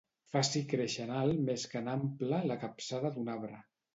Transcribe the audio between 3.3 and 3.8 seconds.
arbre.